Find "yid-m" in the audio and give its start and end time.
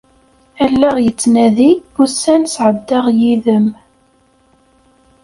3.19-3.67